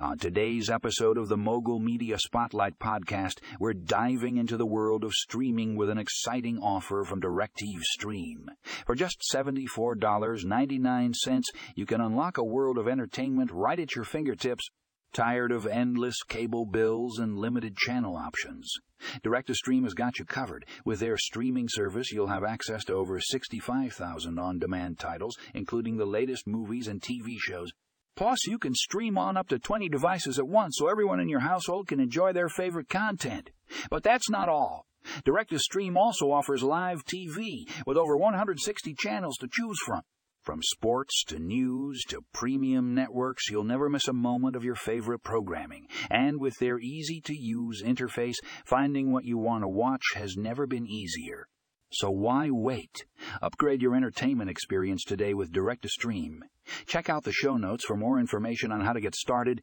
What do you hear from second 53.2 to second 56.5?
Upgrade your entertainment experience today with DirecTV Stream.